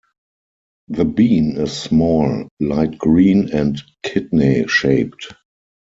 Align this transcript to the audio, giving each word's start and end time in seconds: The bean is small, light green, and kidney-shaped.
The 0.87 1.05
bean 1.05 1.57
is 1.57 1.77
small, 1.77 2.47
light 2.59 2.97
green, 2.97 3.51
and 3.53 3.79
kidney-shaped. 4.01 5.31